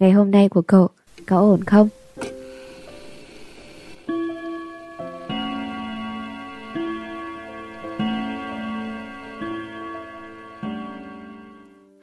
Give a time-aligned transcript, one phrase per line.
[0.00, 0.88] Ngày hôm nay của cậu
[1.26, 1.88] có ổn không?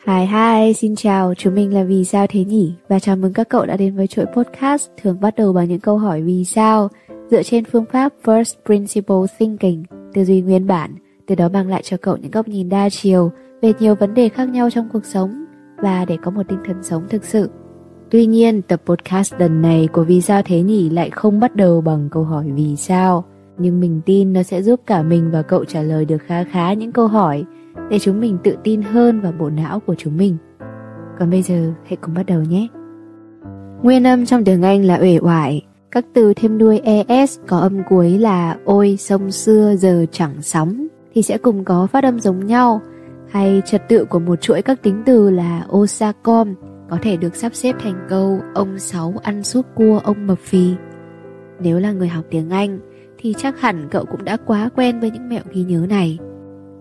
[0.08, 2.74] Hi hi, xin chào, chúng mình là Vì sao thế nhỉ?
[2.88, 5.80] Và chào mừng các cậu đã đến với chuỗi podcast thường bắt đầu bằng những
[5.80, 6.90] câu hỏi vì sao
[7.32, 9.84] dựa trên phương pháp First Principle Thinking,
[10.14, 10.96] tư duy nguyên bản,
[11.28, 14.30] từ đó mang lại cho cậu những góc nhìn đa chiều về nhiều vấn đề
[14.30, 15.46] khác nhau trong cuộc sống
[15.78, 17.50] và để có một tinh thần sống thực sự.
[18.12, 21.82] Tuy nhiên, tập podcast lần này của Vì sao thế nhỉ lại không bắt đầu
[21.82, 23.26] bằng câu hỏi vì sao,
[23.58, 26.74] nhưng mình tin nó sẽ giúp cả mình và cậu trả lời được khá khá
[26.74, 27.46] những câu hỏi
[27.90, 30.38] để chúng mình tự tin hơn vào bộ não của chúng mình.
[31.20, 32.68] Còn bây giờ, hãy cùng bắt đầu nhé.
[33.84, 37.84] Nguyên âm trong tiếng Anh là uể oải, các từ thêm đuôi es có âm
[37.90, 42.46] cuối là ôi sông xưa giờ chẳng sóng thì sẽ cùng có phát âm giống
[42.46, 42.82] nhau
[43.30, 46.54] hay trật tự của một chuỗi các tính từ là osacom
[46.90, 50.74] có thể được sắp xếp thành câu ông sáu ăn suốt cua ông mập phì.
[51.60, 52.80] Nếu là người học tiếng Anh
[53.18, 56.18] thì chắc hẳn cậu cũng đã quá quen với những mẹo ghi nhớ này.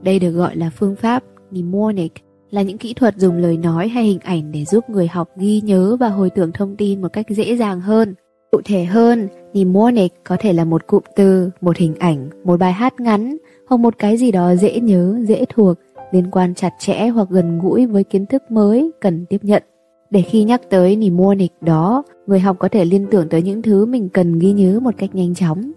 [0.02, 2.12] Đây được gọi là phương pháp mnemonic,
[2.50, 5.60] là những kỹ thuật dùng lời nói hay hình ảnh để giúp người học ghi
[5.60, 8.14] nhớ và hồi tưởng thông tin một cách dễ dàng hơn.
[8.50, 12.72] Cụ thể hơn, mnemonic có thể là một cụm từ, một hình ảnh, một bài
[12.72, 13.36] hát ngắn
[13.68, 15.78] hoặc một cái gì đó dễ nhớ, dễ thuộc,
[16.12, 19.62] liên quan chặt chẽ hoặc gần gũi với kiến thức mới cần tiếp nhận.
[20.10, 23.86] Để khi nhắc tới mnemonic đó, người học có thể liên tưởng tới những thứ
[23.86, 25.72] mình cần ghi nhớ một cách nhanh chóng.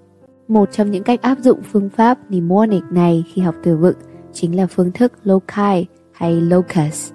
[0.47, 3.97] Một trong những cách áp dụng phương pháp mnemonic này khi học từ vựng
[4.33, 7.11] chính là phương thức loci hay locus,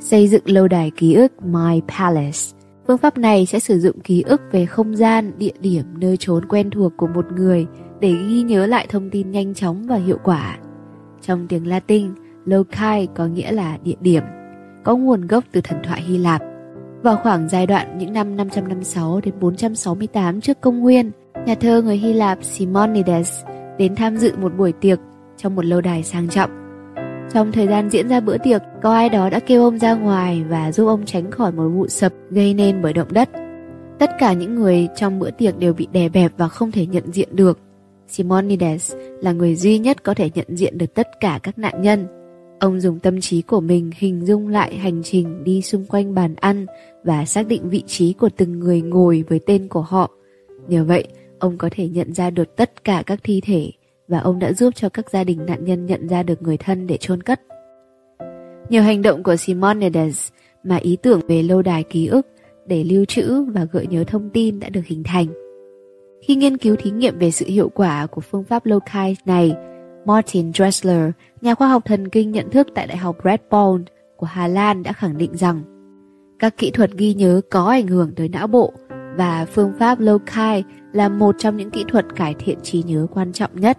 [0.00, 2.56] xây dựng lâu đài ký ức My Palace.
[2.86, 6.44] Phương pháp này sẽ sử dụng ký ức về không gian, địa điểm, nơi trốn
[6.44, 7.66] quen thuộc của một người
[8.00, 10.58] để ghi nhớ lại thông tin nhanh chóng và hiệu quả.
[11.22, 12.10] Trong tiếng Latin,
[12.44, 14.22] loci có nghĩa là địa điểm,
[14.84, 16.42] có nguồn gốc từ thần thoại Hy Lạp.
[17.06, 21.10] Vào khoảng giai đoạn những năm 556 đến 468 trước công nguyên,
[21.46, 23.44] nhà thơ người Hy Lạp Simonides
[23.78, 24.98] đến tham dự một buổi tiệc
[25.36, 26.50] trong một lâu đài sang trọng.
[27.32, 30.44] Trong thời gian diễn ra bữa tiệc, có ai đó đã kêu ông ra ngoài
[30.48, 33.28] và giúp ông tránh khỏi một vụ sập gây nên bởi động đất.
[33.98, 37.12] Tất cả những người trong bữa tiệc đều bị đè bẹp và không thể nhận
[37.12, 37.58] diện được.
[38.08, 42.15] Simonides là người duy nhất có thể nhận diện được tất cả các nạn nhân.
[42.58, 46.34] Ông dùng tâm trí của mình hình dung lại hành trình đi xung quanh bàn
[46.34, 46.66] ăn
[47.04, 50.10] và xác định vị trí của từng người ngồi với tên của họ.
[50.68, 51.06] Nhờ vậy,
[51.38, 53.70] ông có thể nhận ra được tất cả các thi thể
[54.08, 56.86] và ông đã giúp cho các gia đình nạn nhân nhận ra được người thân
[56.86, 57.40] để chôn cất.
[58.68, 60.28] Nhờ hành động của Simonides
[60.64, 62.26] mà ý tưởng về lâu đài ký ức
[62.66, 65.26] để lưu trữ và gợi nhớ thông tin đã được hình thành.
[66.22, 69.54] Khi nghiên cứu thí nghiệm về sự hiệu quả của phương pháp loci này,
[70.06, 73.40] Martin Dressler, nhà khoa học thần kinh nhận thức tại Đại học Red
[74.16, 75.62] của Hà Lan đã khẳng định rằng
[76.38, 78.72] các kỹ thuật ghi nhớ có ảnh hưởng tới não bộ
[79.16, 80.62] và phương pháp loci
[80.92, 83.78] là một trong những kỹ thuật cải thiện trí nhớ quan trọng nhất.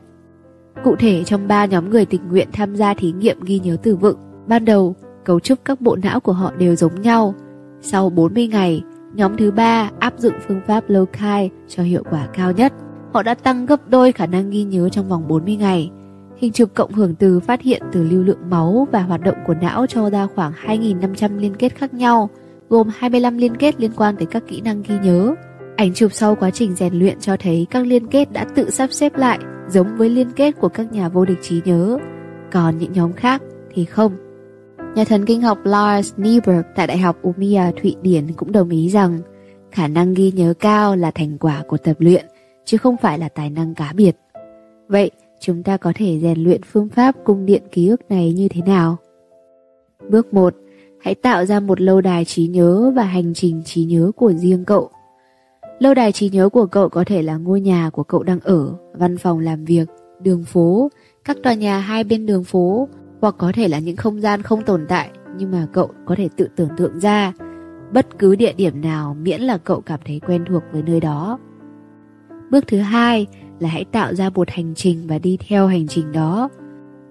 [0.83, 3.95] Cụ thể trong ba nhóm người tình nguyện tham gia thí nghiệm ghi nhớ từ
[3.95, 4.17] vựng,
[4.47, 4.95] ban đầu
[5.25, 7.35] cấu trúc các bộ não của họ đều giống nhau.
[7.81, 8.81] Sau 40 ngày,
[9.13, 12.73] nhóm thứ ba áp dụng phương pháp loci cho hiệu quả cao nhất.
[13.13, 15.91] Họ đã tăng gấp đôi khả năng ghi nhớ trong vòng 40 ngày.
[16.37, 19.53] Hình chụp cộng hưởng từ phát hiện từ lưu lượng máu và hoạt động của
[19.53, 22.29] não cho ra khoảng 2.500 liên kết khác nhau,
[22.69, 25.35] gồm 25 liên kết liên quan tới các kỹ năng ghi nhớ.
[25.75, 28.91] Ảnh chụp sau quá trình rèn luyện cho thấy các liên kết đã tự sắp
[28.91, 29.39] xếp lại
[29.69, 31.97] giống với liên kết của các nhà vô địch trí nhớ,
[32.51, 33.41] còn những nhóm khác
[33.73, 34.11] thì không.
[34.95, 38.89] Nhà thần kinh học Lars Nieberg tại Đại học Umea Thụy Điển cũng đồng ý
[38.89, 39.19] rằng
[39.71, 42.25] khả năng ghi nhớ cao là thành quả của tập luyện,
[42.65, 44.15] chứ không phải là tài năng cá biệt.
[44.87, 48.47] Vậy, chúng ta có thể rèn luyện phương pháp cung điện ký ức này như
[48.47, 48.97] thế nào?
[50.09, 50.55] Bước 1.
[51.01, 54.65] Hãy tạo ra một lâu đài trí nhớ và hành trình trí nhớ của riêng
[54.65, 54.89] cậu.
[55.79, 58.73] Lâu đài trí nhớ của cậu có thể là ngôi nhà của cậu đang ở,
[58.93, 59.85] văn phòng làm việc,
[60.23, 60.89] đường phố,
[61.25, 62.87] các tòa nhà hai bên đường phố,
[63.21, 66.29] hoặc có thể là những không gian không tồn tại nhưng mà cậu có thể
[66.37, 67.33] tự tưởng tượng ra.
[67.93, 71.39] Bất cứ địa điểm nào miễn là cậu cảm thấy quen thuộc với nơi đó.
[72.51, 73.27] Bước thứ hai
[73.59, 76.49] là hãy tạo ra một hành trình và đi theo hành trình đó.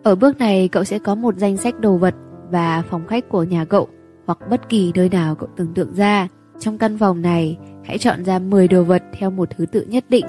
[0.02, 2.14] Ở bước này cậu sẽ có một danh sách đồ vật
[2.50, 3.88] và phòng khách của nhà cậu
[4.26, 6.28] hoặc bất kỳ nơi nào cậu tưởng tượng ra.
[6.58, 10.04] Trong căn phòng này, hãy chọn ra 10 đồ vật theo một thứ tự nhất
[10.08, 10.26] định,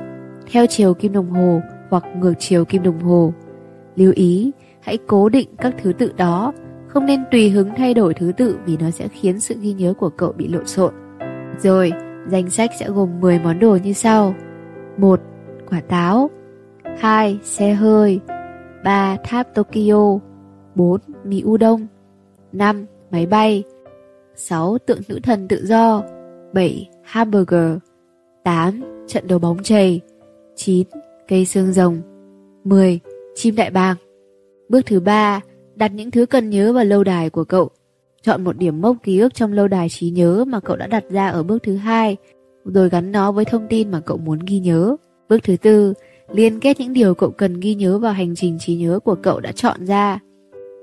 [0.51, 3.33] theo chiều kim đồng hồ hoặc ngược chiều kim đồng hồ.
[3.95, 6.53] Lưu ý, hãy cố định các thứ tự đó,
[6.87, 9.93] không nên tùy hứng thay đổi thứ tự vì nó sẽ khiến sự ghi nhớ
[9.93, 10.93] của cậu bị lộn xộn.
[11.59, 11.93] Rồi,
[12.27, 14.35] danh sách sẽ gồm 10 món đồ như sau.
[14.97, 15.19] 1.
[15.69, 16.29] Quả táo
[16.97, 17.39] 2.
[17.43, 18.19] Xe hơi
[18.83, 19.17] 3.
[19.23, 20.19] Tháp Tokyo
[20.75, 21.01] 4.
[21.23, 21.87] Mì udon
[22.51, 22.85] 5.
[23.11, 23.63] Máy bay
[24.35, 24.77] 6.
[24.77, 26.03] Tượng nữ thần tự do
[26.53, 26.89] 7.
[27.03, 27.77] Hamburger
[28.43, 28.83] 8.
[29.07, 30.01] Trận đấu bóng chày
[30.55, 30.87] 9.
[31.27, 32.01] Cây xương rồng
[32.63, 32.99] 10.
[33.35, 33.97] Chim đại bàng
[34.69, 35.41] Bước thứ 3.
[35.75, 37.69] đặt những thứ cần nhớ vào lâu đài của cậu.
[38.21, 41.03] Chọn một điểm mốc ký ức trong lâu đài trí nhớ mà cậu đã đặt
[41.09, 42.17] ra ở bước thứ hai,
[42.65, 44.95] rồi gắn nó với thông tin mà cậu muốn ghi nhớ.
[45.29, 45.93] Bước thứ tư,
[46.31, 49.39] liên kết những điều cậu cần ghi nhớ vào hành trình trí nhớ của cậu
[49.39, 50.19] đã chọn ra.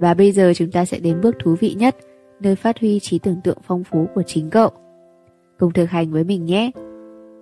[0.00, 1.96] Và bây giờ chúng ta sẽ đến bước thú vị nhất,
[2.40, 4.70] nơi phát huy trí tưởng tượng phong phú của chính cậu.
[5.58, 6.70] Cùng thực hành với mình nhé.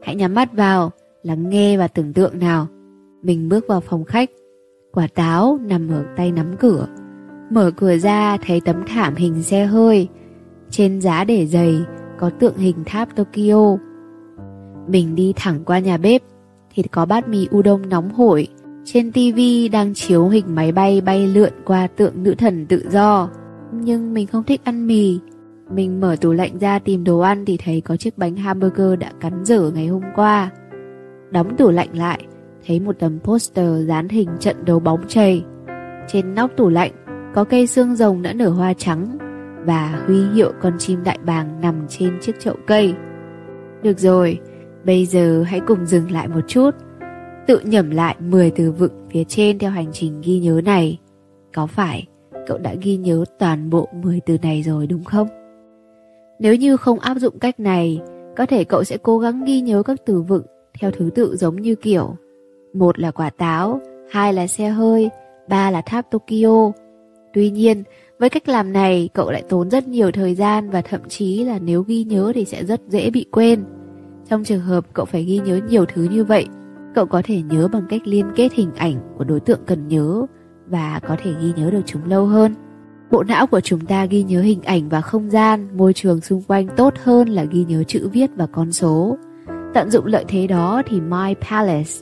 [0.03, 0.91] Hãy nhắm mắt vào,
[1.23, 2.67] lắng nghe và tưởng tượng nào.
[3.23, 4.31] Mình bước vào phòng khách.
[4.93, 6.87] Quả táo nằm ở tay nắm cửa.
[7.51, 10.09] Mở cửa ra thấy tấm thảm hình xe hơi.
[10.71, 11.77] Trên giá để giày
[12.19, 13.77] có tượng hình tháp Tokyo.
[14.89, 16.23] Mình đi thẳng qua nhà bếp
[16.75, 18.49] thì có bát mì udon nóng hổi.
[18.85, 19.41] Trên TV
[19.73, 23.29] đang chiếu hình máy bay bay lượn qua tượng nữ thần tự do.
[23.73, 25.19] Nhưng mình không thích ăn mì.
[25.75, 29.13] Mình mở tủ lạnh ra tìm đồ ăn thì thấy có chiếc bánh hamburger đã
[29.21, 30.51] cắn dở ngày hôm qua.
[31.31, 32.27] Đóng tủ lạnh lại,
[32.67, 35.45] thấy một tấm poster dán hình trận đấu bóng chày.
[36.09, 36.93] Trên nóc tủ lạnh
[37.35, 39.19] có cây xương rồng đã nở hoa trắng
[39.65, 42.95] và huy hiệu con chim đại bàng nằm trên chiếc chậu cây.
[43.83, 44.41] Được rồi,
[44.84, 46.70] bây giờ hãy cùng dừng lại một chút,
[47.46, 50.99] tự nhẩm lại 10 từ vựng phía trên theo hành trình ghi nhớ này.
[51.55, 52.06] Có phải
[52.46, 55.29] cậu đã ghi nhớ toàn bộ 10 từ này rồi đúng không?
[56.38, 58.00] Nếu như không áp dụng cách này,
[58.37, 60.43] có thể cậu sẽ cố gắng ghi nhớ các từ vựng
[60.81, 62.17] theo thứ tự giống như kiểu
[62.75, 63.81] một là quả táo,
[64.11, 65.11] hai là xe hơi,
[65.49, 66.73] ba là tháp Tokyo.
[67.32, 67.82] Tuy nhiên,
[68.19, 71.58] với cách làm này, cậu lại tốn rất nhiều thời gian và thậm chí là
[71.58, 73.64] nếu ghi nhớ thì sẽ rất dễ bị quên.
[74.29, 76.47] Trong trường hợp cậu phải ghi nhớ nhiều thứ như vậy,
[76.95, 80.27] cậu có thể nhớ bằng cách liên kết hình ảnh của đối tượng cần nhớ
[80.67, 82.55] và có thể ghi nhớ được chúng lâu hơn.
[83.11, 86.43] Bộ não của chúng ta ghi nhớ hình ảnh và không gian, môi trường xung
[86.43, 89.19] quanh tốt hơn là ghi nhớ chữ viết và con số.
[89.75, 91.93] Tận dụng lợi thế đó thì My Palace,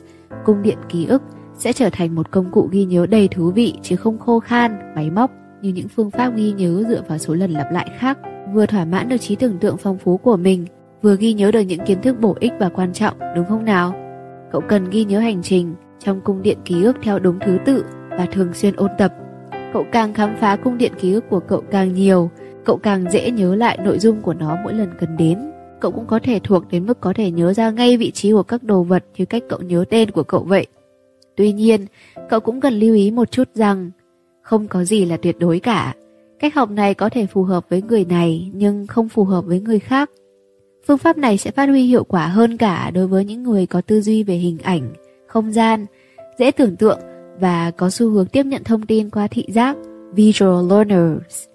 [0.45, 1.21] cung điện ký ức,
[1.57, 4.79] sẽ trở thành một công cụ ghi nhớ đầy thú vị chứ không khô khan,
[4.95, 5.31] máy móc
[5.61, 8.17] như những phương pháp ghi nhớ dựa vào số lần lặp lại khác.
[8.53, 10.65] Vừa thỏa mãn được trí tưởng tượng phong phú của mình,
[11.01, 13.93] vừa ghi nhớ được những kiến thức bổ ích và quan trọng, đúng không nào?
[14.51, 17.85] Cậu cần ghi nhớ hành trình trong cung điện ký ức theo đúng thứ tự
[18.09, 19.13] và thường xuyên ôn tập.
[19.73, 22.29] Cậu càng khám phá cung điện ký ức của cậu càng nhiều,
[22.65, 25.51] cậu càng dễ nhớ lại nội dung của nó mỗi lần cần đến.
[25.79, 28.43] Cậu cũng có thể thuộc đến mức có thể nhớ ra ngay vị trí của
[28.43, 30.67] các đồ vật như cách cậu nhớ tên của cậu vậy.
[31.35, 31.85] Tuy nhiên,
[32.29, 33.91] cậu cũng cần lưu ý một chút rằng
[34.41, 35.95] không có gì là tuyệt đối cả.
[36.39, 39.59] Cách học này có thể phù hợp với người này nhưng không phù hợp với
[39.59, 40.09] người khác.
[40.87, 43.81] Phương pháp này sẽ phát huy hiệu quả hơn cả đối với những người có
[43.81, 44.93] tư duy về hình ảnh,
[45.27, 45.85] không gian,
[46.37, 46.99] dễ tưởng tượng
[47.39, 49.77] và có xu hướng tiếp nhận thông tin qua thị giác,
[50.13, 51.45] visual learners.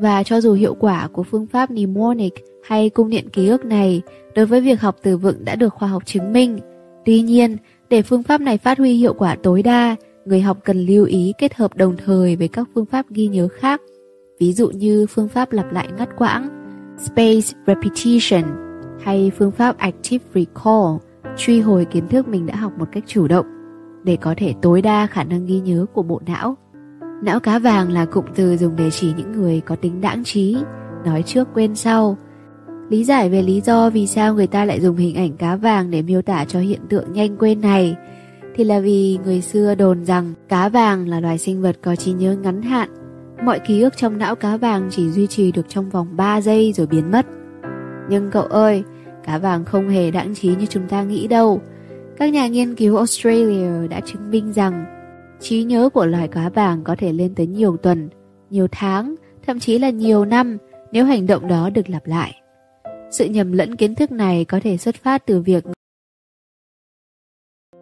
[0.00, 2.32] Và cho dù hiệu quả của phương pháp mnemonic
[2.64, 4.02] hay cung điện ký ức này
[4.34, 6.58] đối với việc học từ vựng đã được khoa học chứng minh,
[7.04, 7.56] tuy nhiên,
[7.90, 11.32] để phương pháp này phát huy hiệu quả tối đa, người học cần lưu ý
[11.38, 13.80] kết hợp đồng thời với các phương pháp ghi nhớ khác,
[14.40, 16.48] ví dụ như phương pháp lặp lại ngắt quãng,
[16.98, 18.71] space repetition
[19.02, 20.96] hay phương pháp active recall,
[21.36, 23.46] truy hồi kiến thức mình đã học một cách chủ động
[24.04, 26.56] để có thể tối đa khả năng ghi nhớ của bộ não.
[27.22, 30.56] Não cá vàng là cụm từ dùng để chỉ những người có tính đãng trí,
[31.04, 32.16] nói trước quên sau.
[32.88, 35.90] Lý giải về lý do vì sao người ta lại dùng hình ảnh cá vàng
[35.90, 37.96] để miêu tả cho hiện tượng nhanh quên này
[38.54, 42.12] thì là vì người xưa đồn rằng cá vàng là loài sinh vật có trí
[42.12, 42.88] nhớ ngắn hạn.
[43.44, 46.72] Mọi ký ức trong não cá vàng chỉ duy trì được trong vòng 3 giây
[46.72, 47.26] rồi biến mất.
[48.10, 48.84] Nhưng cậu ơi,
[49.24, 51.60] cá vàng không hề đãng trí như chúng ta nghĩ đâu.
[52.16, 54.84] Các nhà nghiên cứu Australia đã chứng minh rằng
[55.40, 58.08] trí nhớ của loài cá vàng có thể lên tới nhiều tuần,
[58.50, 59.14] nhiều tháng,
[59.46, 60.58] thậm chí là nhiều năm
[60.92, 62.40] nếu hành động đó được lặp lại.
[63.10, 65.64] Sự nhầm lẫn kiến thức này có thể xuất phát từ việc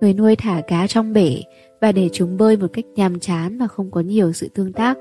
[0.00, 1.42] người nuôi thả cá trong bể
[1.80, 4.98] và để chúng bơi một cách nhàm chán và không có nhiều sự tương tác.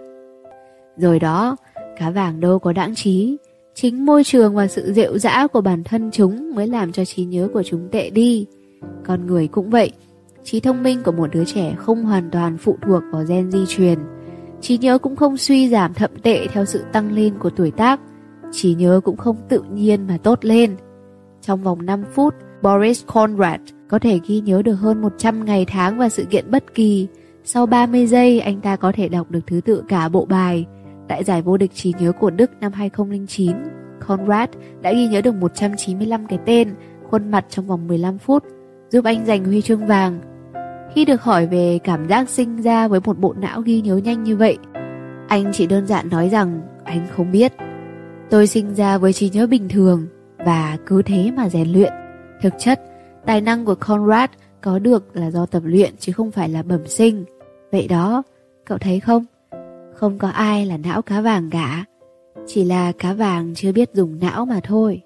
[0.97, 1.55] Rồi đó,
[1.97, 3.37] cá vàng đâu có đãng trí,
[3.81, 7.25] chính môi trường và sự rệu rã của bản thân chúng mới làm cho trí
[7.25, 8.45] nhớ của chúng tệ đi.
[9.05, 9.91] Con người cũng vậy,
[10.43, 13.65] trí thông minh của một đứa trẻ không hoàn toàn phụ thuộc vào gen di
[13.67, 13.99] truyền.
[14.61, 17.99] Trí nhớ cũng không suy giảm thậm tệ theo sự tăng lên của tuổi tác.
[18.51, 20.75] Trí nhớ cũng không tự nhiên mà tốt lên.
[21.41, 25.97] Trong vòng 5 phút, Boris Conrad có thể ghi nhớ được hơn 100 ngày tháng
[25.97, 27.07] và sự kiện bất kỳ.
[27.43, 30.65] Sau 30 giây, anh ta có thể đọc được thứ tự cả bộ bài.
[31.09, 33.55] Tại giải vô địch trí nhớ của Đức năm 2009,
[34.07, 34.49] Conrad
[34.81, 36.75] đã ghi nhớ được 195 cái tên,
[37.09, 38.43] khuôn mặt trong vòng 15 phút,
[38.89, 40.19] giúp anh giành huy chương vàng.
[40.93, 44.23] Khi được hỏi về cảm giác sinh ra với một bộ não ghi nhớ nhanh
[44.23, 44.57] như vậy,
[45.27, 47.53] anh chỉ đơn giản nói rằng anh không biết.
[48.29, 51.93] Tôi sinh ra với trí nhớ bình thường, và cứ thế mà rèn luyện.
[52.41, 52.81] Thực chất,
[53.25, 54.29] tài năng của Conrad
[54.61, 57.25] có được là do tập luyện chứ không phải là bẩm sinh.
[57.71, 58.23] Vậy đó,
[58.65, 59.25] cậu thấy không?
[59.99, 61.85] Không có ai là não cá vàng cả.
[62.47, 65.01] Chỉ là cá vàng chưa biết dùng não mà thôi.